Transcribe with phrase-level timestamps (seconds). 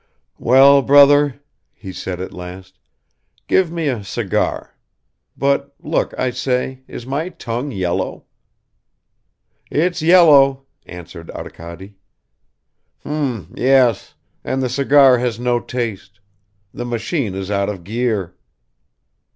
[0.39, 1.39] "Well, brother,"
[1.75, 2.79] he said at last,
[3.45, 4.73] "give me a cigar...
[5.37, 8.25] but look, I say, is my tongue yellow?"
[9.69, 11.97] "It's yellow," answered Arkady.
[13.03, 14.15] "Hm yes...
[14.43, 16.19] and the cigar has no taste.
[16.73, 18.33] The machine is out of gear."